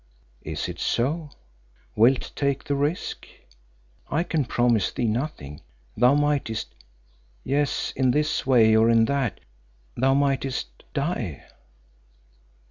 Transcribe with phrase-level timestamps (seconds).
[0.41, 1.29] "Is it so?
[1.95, 3.27] Wilt take the risk?
[4.09, 5.61] I can promise thee nothing.
[5.95, 6.73] Thou mightest
[7.43, 9.41] yes, in this way or in that,
[9.95, 11.43] thou mightest die."